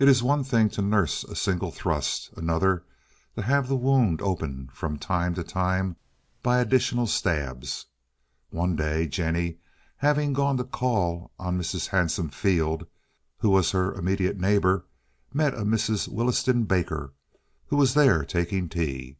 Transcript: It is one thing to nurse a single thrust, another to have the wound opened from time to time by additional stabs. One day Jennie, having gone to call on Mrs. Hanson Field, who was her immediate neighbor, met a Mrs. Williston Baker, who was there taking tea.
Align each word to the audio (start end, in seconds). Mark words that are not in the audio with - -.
It 0.00 0.08
is 0.08 0.24
one 0.24 0.42
thing 0.42 0.70
to 0.70 0.82
nurse 0.82 1.22
a 1.22 1.36
single 1.36 1.70
thrust, 1.70 2.30
another 2.36 2.82
to 3.36 3.42
have 3.42 3.68
the 3.68 3.76
wound 3.76 4.20
opened 4.20 4.72
from 4.72 4.98
time 4.98 5.34
to 5.34 5.44
time 5.44 5.94
by 6.42 6.58
additional 6.58 7.06
stabs. 7.06 7.86
One 8.48 8.74
day 8.74 9.06
Jennie, 9.06 9.58
having 9.98 10.32
gone 10.32 10.56
to 10.56 10.64
call 10.64 11.30
on 11.38 11.56
Mrs. 11.56 11.86
Hanson 11.90 12.30
Field, 12.30 12.88
who 13.38 13.50
was 13.50 13.70
her 13.70 13.94
immediate 13.94 14.36
neighbor, 14.36 14.86
met 15.32 15.54
a 15.54 15.58
Mrs. 15.62 16.08
Williston 16.08 16.64
Baker, 16.64 17.12
who 17.66 17.76
was 17.76 17.94
there 17.94 18.24
taking 18.24 18.68
tea. 18.68 19.16